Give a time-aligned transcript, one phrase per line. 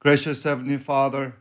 [0.00, 1.36] Gracious Heavenly Father,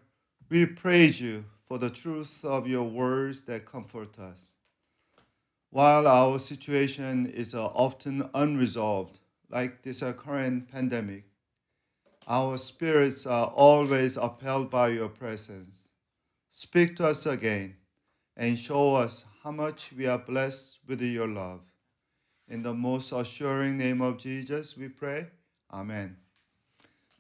[0.49, 4.51] we praise you for the truth of your words that comfort us.
[5.69, 9.19] While our situation is uh, often unresolved,
[9.49, 11.23] like this uh, current pandemic,
[12.27, 15.87] our spirits are always upheld by your presence.
[16.49, 17.77] Speak to us again
[18.35, 21.61] and show us how much we are blessed with your love.
[22.49, 25.27] In the most assuring name of Jesus, we pray.
[25.71, 26.17] Amen.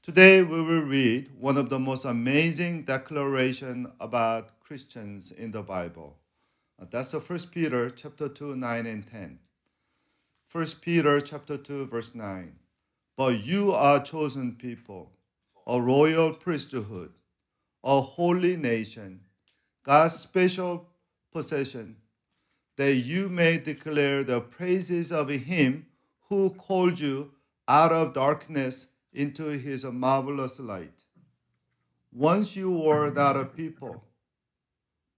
[0.09, 6.17] Today we will read one of the most amazing declaration about Christians in the Bible.
[6.81, 9.37] Uh, that's the First Peter chapter 2, 9 and 10.
[10.47, 12.55] First Peter chapter 2, verse 9.
[13.15, 15.11] But you are chosen people,
[15.67, 17.11] a royal priesthood,
[17.83, 19.19] a holy nation,
[19.83, 20.87] God's special
[21.31, 21.97] possession,
[22.77, 25.85] that you may declare the praises of him
[26.29, 27.33] who called you
[27.67, 31.03] out of darkness into his marvelous light.
[32.11, 34.03] Once you were not a people,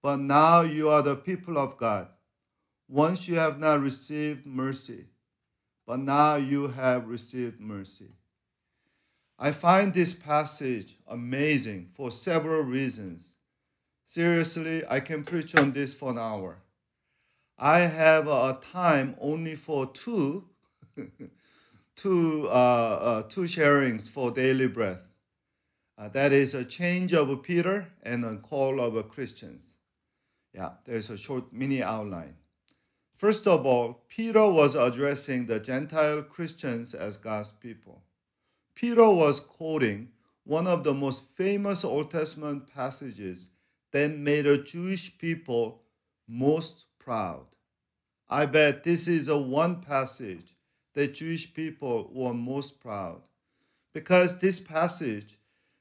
[0.02, 2.08] but now you are the people of God.
[2.88, 5.06] Once you have not received mercy,
[5.86, 8.09] but now you have received mercy.
[9.39, 13.34] I find this passage amazing for several reasons.
[14.06, 16.58] Seriously, I can preach on this for an hour.
[17.58, 20.45] I have a time only for two
[21.95, 25.08] two, uh, uh, two sharings for daily breath.
[25.97, 29.75] Uh, that is a change of Peter and a call of Christians.
[30.53, 32.36] Yeah, there's a short mini outline.
[33.16, 38.02] First of all, Peter was addressing the Gentile Christians as God's people.
[38.73, 40.09] Peter was quoting
[40.44, 43.50] one of the most famous Old Testament passages
[43.92, 45.84] that made a Jewish people
[46.28, 47.45] most proud.
[48.28, 50.56] I bet this is a one passage
[50.94, 53.22] the Jewish people were most proud.
[53.94, 55.38] Because this passage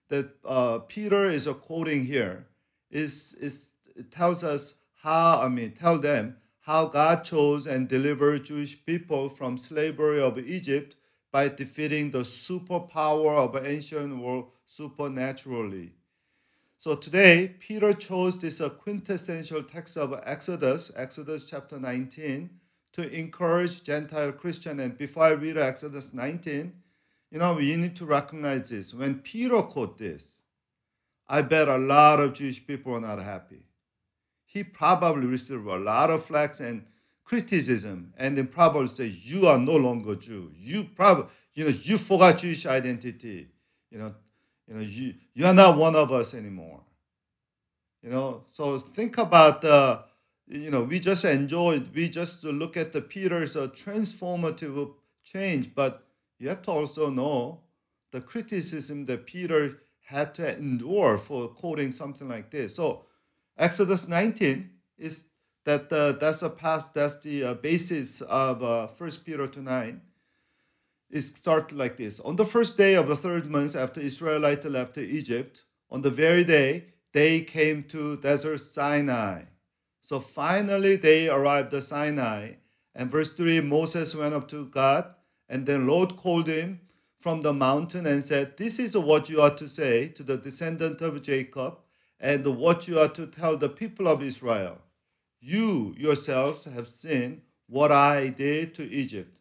[0.09, 2.47] that uh, Peter is quoting here
[2.91, 8.45] is, is it tells us how, I mean, tell them how God chose and delivered
[8.45, 10.97] Jewish people from slavery of Egypt
[11.33, 15.93] by defeating the superpower of ancient world supernaturally.
[16.79, 22.51] So today, Peter chose this quintessential text of Exodus, Exodus chapter 19,
[22.93, 24.81] to encourage Gentile Christian.
[24.81, 26.73] And before I read Exodus 19,
[27.31, 28.93] you know, we need to recognize this.
[28.93, 30.41] When Peter quote this,
[31.29, 33.63] I bet a lot of Jewish people are not happy.
[34.45, 36.85] He probably received a lot of flack and
[37.23, 40.51] criticism, and then probably say, "You are no longer Jew.
[40.57, 43.49] You probably, you know, you forgot Jewish identity.
[43.93, 44.15] You know,
[44.67, 46.81] you know, you you are not one of us anymore.
[48.03, 50.03] You know, so think about the
[50.51, 56.05] you know, we just enjoyed, we just look at the Peter's uh, transformative change, but
[56.39, 57.61] you have to also know
[58.11, 62.75] the criticism that Peter had to endure for quoting something like this.
[62.75, 63.05] So,
[63.57, 65.25] Exodus 19 is
[65.65, 70.01] that uh, that's the past, that's the uh, basis of uh, 1 Peter 2 9.
[71.11, 74.99] It starts like this On the first day of the third month after Israelites left
[74.99, 79.43] Egypt, on the very day they came to desert Sinai.
[80.11, 82.55] So finally, they arrived at Sinai.
[82.97, 85.15] And verse 3 Moses went up to God,
[85.49, 86.81] and then Lord called him
[87.17, 91.01] from the mountain and said, This is what you are to say to the descendant
[91.01, 91.79] of Jacob,
[92.19, 94.79] and what you are to tell the people of Israel.
[95.39, 99.39] You yourselves have seen what I did to Egypt,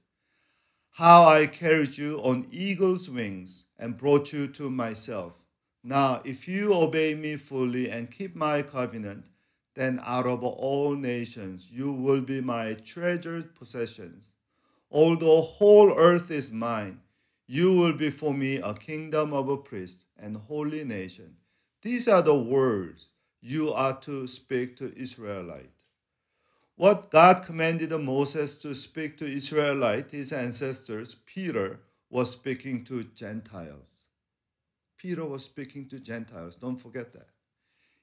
[0.91, 5.43] how I carried you on eagle's wings and brought you to myself.
[5.83, 9.31] Now, if you obey me fully and keep my covenant,
[9.79, 14.33] then out of all nations you will be my treasured possessions.
[14.91, 16.99] Although whole earth is mine,
[17.47, 21.37] you will be for me a kingdom of a priest and holy nation.
[21.81, 25.71] These are the words you are to speak to Israelite.
[26.75, 31.79] What God commanded Moses to speak to Israelite, his ancestors, Peter
[32.09, 34.07] was speaking to Gentiles.
[34.97, 36.57] Peter was speaking to Gentiles.
[36.57, 37.29] Don't forget that.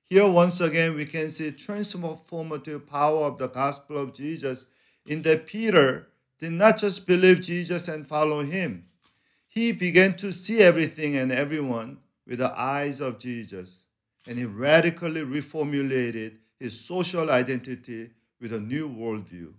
[0.08, 4.66] Here, once again, we can see transformative power of the gospel of Jesus
[5.04, 6.06] in that Peter
[6.38, 8.84] did not just believe Jesus and follow him.
[9.48, 13.84] He began to see everything and everyone with the eyes of Jesus,
[14.28, 18.10] and he radically reformulated his social identity
[18.40, 19.54] with a new worldview.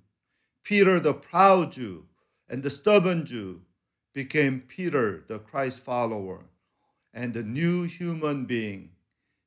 [0.63, 2.05] Peter, the proud Jew
[2.47, 3.63] and the stubborn Jew,
[4.13, 6.45] became Peter, the Christ follower,
[7.13, 8.91] and the new human being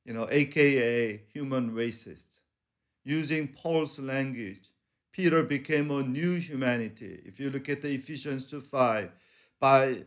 [0.05, 2.39] you know, aka human racist.
[3.03, 4.69] Using Paul's language,
[5.11, 7.21] Peter became a new humanity.
[7.25, 9.11] If you look at the Ephesians 2 5,
[9.59, 10.03] by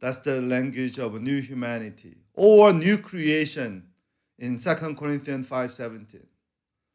[0.00, 2.18] that's the language of a new humanity.
[2.34, 3.88] or new creation
[4.38, 6.26] in 2 Corinthians 5:17.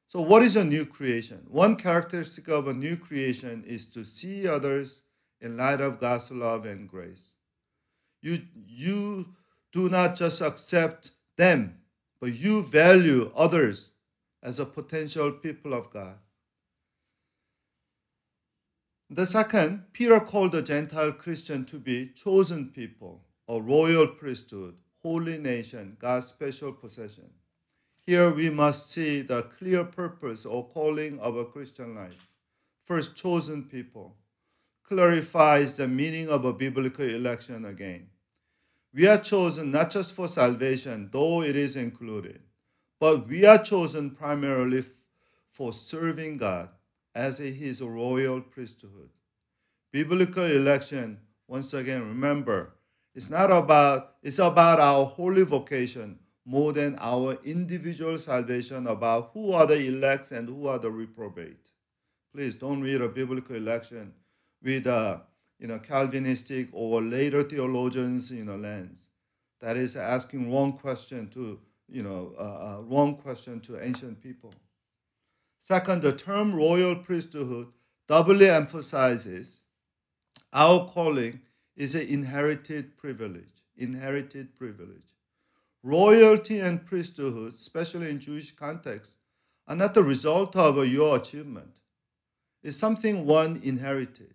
[0.07, 1.45] So what is a new creation?
[1.49, 5.01] One characteristic of a new creation is to see others
[5.41, 7.33] in light of God's love and grace.
[8.21, 9.35] You you
[9.73, 11.79] do not just accept them,
[12.19, 13.89] but you value others
[14.41, 16.17] as a potential people of God.
[19.09, 25.37] The second, Peter called the Gentile Christian to be chosen people, a royal priesthood, holy
[25.37, 27.29] nation, God's special possession.
[28.05, 32.27] Here we must see the clear purpose or calling of a Christian life.
[32.83, 34.15] First, chosen people
[34.83, 38.09] clarifies the meaning of a biblical election again.
[38.93, 42.41] We are chosen not just for salvation, though it is included,
[42.99, 44.83] but we are chosen primarily
[45.49, 46.69] for serving God
[47.15, 49.09] as his royal priesthood.
[49.91, 52.73] Biblical election, once again, remember,
[53.15, 59.53] it's not about, it's about our holy vocation more than our individual salvation about who
[59.53, 61.71] are the elects and who are the reprobate.
[62.33, 64.13] Please don't read a biblical election
[64.61, 65.21] with a
[65.63, 69.07] you know, Calvinistic or later theologians you know, lens.
[69.61, 71.57] That is asking wrong question to
[71.87, 74.53] you know, uh, uh, wrong question to ancient people.
[75.61, 77.67] Second, the term royal priesthood
[78.09, 79.61] doubly emphasizes
[80.51, 81.39] our calling
[81.77, 83.63] is an inherited privilege.
[83.77, 85.15] Inherited privilege.
[85.81, 89.15] Royalty and priesthood, especially in Jewish context,
[89.65, 91.79] are not the result of your achievement.
[92.61, 94.33] It's something one inherited.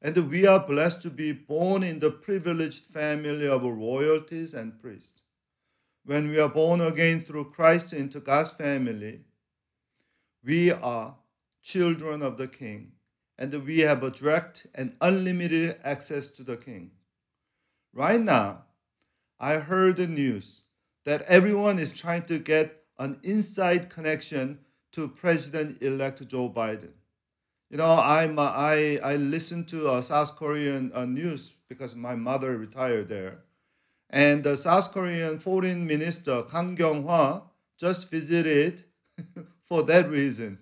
[0.00, 5.22] And we are blessed to be born in the privileged family of royalties and priests.
[6.04, 9.20] When we are born again through Christ into God's family,
[10.44, 11.16] we are
[11.62, 12.92] children of the King,
[13.36, 16.92] and we have a direct and unlimited access to the King.
[17.92, 18.64] Right now,
[19.40, 20.62] I heard the news
[21.04, 24.60] that everyone is trying to get an inside connection
[24.92, 26.92] to President elect Joe Biden.
[27.70, 32.14] You know, I'm, uh, I, I listen to uh, South Korean uh, news because my
[32.14, 33.40] mother retired there.
[34.08, 37.42] And the South Korean foreign minister Kang Kyung-hwa
[37.78, 38.84] just visited
[39.68, 40.58] for that reason.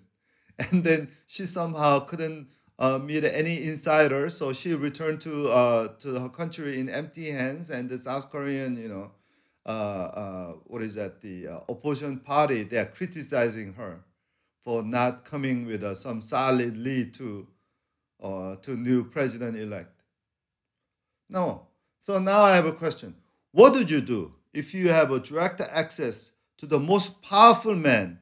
[0.71, 2.47] And then she somehow couldn't
[2.79, 7.69] uh, meet any insider, so she returned to uh, to her country in empty hands.
[7.69, 9.11] And the South Korean, you know,
[9.67, 11.21] uh, uh what is that?
[11.21, 14.03] The uh, opposition party they are criticizing her
[14.67, 17.47] for not coming with uh, some solid lead to
[18.61, 20.03] to new president elect.
[21.29, 21.67] No.
[22.01, 23.15] So now I have a question.
[23.53, 28.19] What would you do if you have a direct access to the most powerful man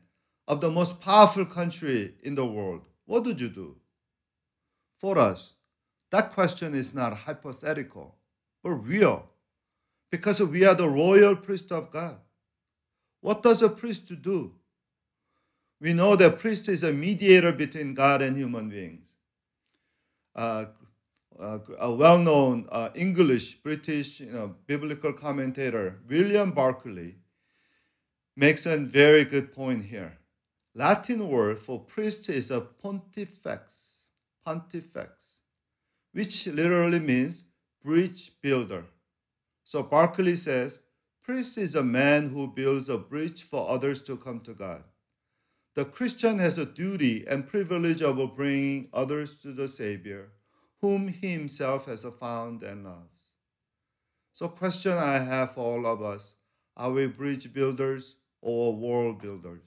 [0.47, 3.77] of the most powerful country in the world, what would you do?
[4.99, 5.53] For us,
[6.11, 8.17] that question is not hypothetical,
[8.61, 9.31] but real,
[10.11, 12.19] because we are the royal priest of God.
[13.21, 14.53] What does a priest do?
[15.79, 19.09] We know that priest is a mediator between God and human beings.
[20.35, 20.65] Uh,
[21.39, 27.15] uh, a well-known uh, English British you know, biblical commentator William Barclay
[28.37, 30.17] makes a very good point here.
[30.73, 34.05] Latin word for priest is a pontifex,
[34.45, 35.39] pontifex,
[36.13, 37.43] which literally means
[37.83, 38.85] bridge builder.
[39.63, 40.79] So Barclay says,
[41.23, 44.83] priest is a man who builds a bridge for others to come to God.
[45.75, 50.31] The Christian has a duty and privilege of bringing others to the Savior,
[50.79, 53.27] whom he himself has found and loves.
[54.31, 56.35] So question I have for all of us,
[56.77, 59.65] are we bridge builders or world builders?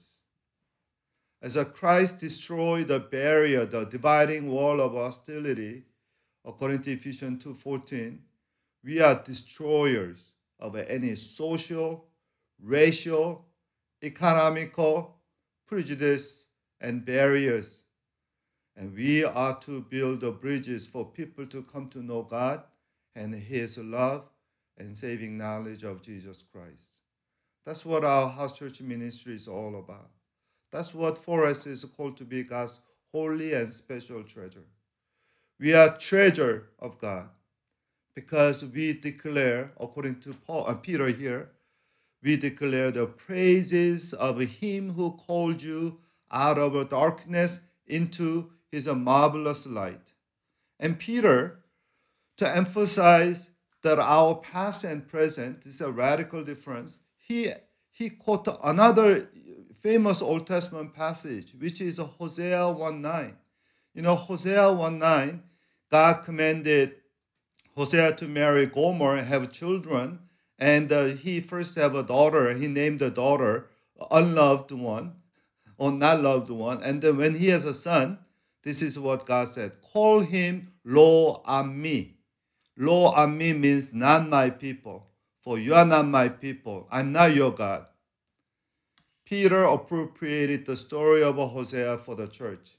[1.43, 5.85] As Christ destroyed the barrier, the dividing wall of hostility,
[6.43, 8.23] according to Ephesians 2:14,
[8.83, 12.09] we are destroyers of any social,
[12.59, 13.45] racial,
[14.03, 15.18] economical
[15.69, 16.47] prejudice
[16.81, 17.83] and barriers.
[18.75, 22.63] And we are to build the bridges for people to come to know God
[23.15, 24.29] and His love
[24.77, 26.87] and saving knowledge of Jesus Christ.
[27.65, 30.09] That's what our house church ministry is all about.
[30.71, 32.79] That's what for us is called to be God's
[33.11, 34.65] holy and special treasure.
[35.59, 37.29] We are treasure of God
[38.15, 41.49] because we declare, according to Paul and uh, Peter here,
[42.21, 45.99] we declare the praises of him who called you
[46.31, 50.13] out of darkness into his marvelous light.
[50.79, 51.59] And Peter,
[52.37, 53.49] to emphasize
[53.81, 57.51] that our past and present is a radical difference, he,
[57.91, 59.29] he quoted another
[59.81, 63.37] famous Old Testament passage, which is Hosea 1 9.
[63.93, 65.43] You know, Hosea 1 9,
[65.89, 66.95] God commanded
[67.75, 70.19] Hosea to marry Gomer and have children,
[70.59, 72.53] And uh, he first have a daughter.
[72.53, 73.69] He named the daughter
[74.11, 75.13] unloved one,
[75.77, 76.81] or not loved one.
[76.83, 78.19] And then when he has a son,
[78.63, 82.17] this is what God said: Call him Lo Ami.
[82.77, 85.07] Lo Ami means not my people,
[85.41, 86.87] for you are not my people.
[86.91, 87.87] I'm not your God.
[89.25, 92.77] Peter appropriated the story of Hosea for the church,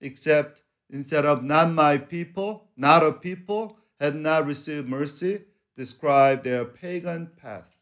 [0.00, 5.42] except instead of not my people, not a people, had not received mercy,
[5.76, 7.80] describe their pagan past.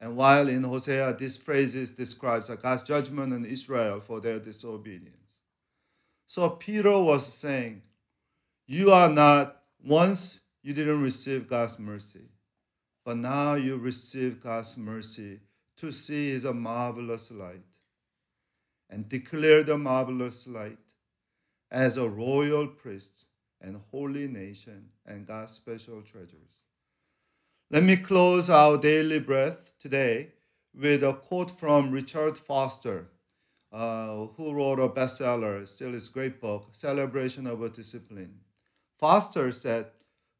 [0.00, 5.16] And while in Hosea, this phrase describes God's judgment on Israel for their disobedience.
[6.26, 7.82] So Peter was saying,
[8.66, 12.28] You are not, once you didn't receive God's mercy,
[13.04, 15.40] but now you receive God's mercy
[15.78, 17.64] to see His marvelous light
[18.88, 20.78] and declare the marvelous light
[21.70, 23.26] as a royal priest
[23.60, 26.59] and holy nation and God's special treasures.
[27.72, 30.32] Let me close our daily breath today
[30.74, 33.06] with a quote from Richard Foster,
[33.70, 38.40] uh, who wrote a bestseller, still his great book, Celebration of a Discipline.
[38.98, 39.86] Foster said,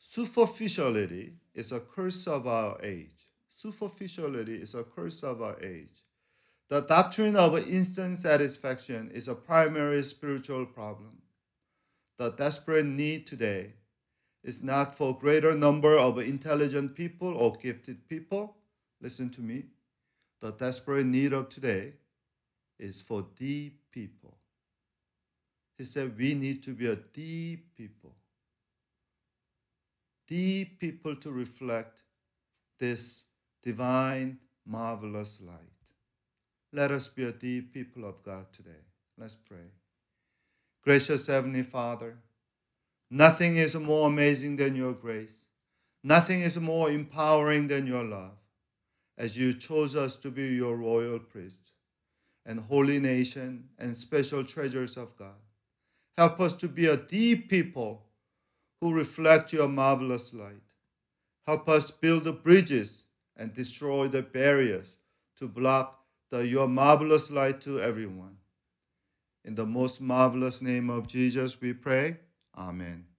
[0.00, 3.28] Superficiality is a curse of our age.
[3.54, 6.02] Superficiality is a curse of our age.
[6.66, 11.22] The doctrine of instant satisfaction is a primary spiritual problem.
[12.16, 13.74] The desperate need today
[14.42, 18.56] is not for greater number of intelligent people or gifted people.
[19.00, 19.64] Listen to me.
[20.40, 21.94] The desperate need of today
[22.78, 24.36] is for deep people.
[25.76, 28.14] He said we need to be a deep people.
[30.26, 32.02] Deep people to reflect
[32.78, 33.24] this
[33.62, 35.56] divine, marvelous light.
[36.72, 38.84] Let us be a deep people of God today.
[39.18, 39.72] Let's pray.
[40.82, 42.18] Gracious Heavenly Father,
[43.10, 45.46] Nothing is more amazing than your grace.
[46.04, 48.38] Nothing is more empowering than your love,
[49.18, 51.72] as you chose us to be your royal priests
[52.46, 55.34] and holy nation and special treasures of God.
[56.16, 58.06] Help us to be a deep people
[58.80, 60.62] who reflect your marvelous light.
[61.46, 63.04] Help us build the bridges
[63.36, 64.96] and destroy the barriers
[65.36, 68.36] to block the, your marvelous light to everyone.
[69.44, 72.18] In the most marvelous name of Jesus, we pray.
[72.56, 73.09] Amen.